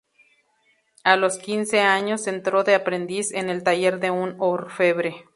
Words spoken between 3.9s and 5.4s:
de un orfebre.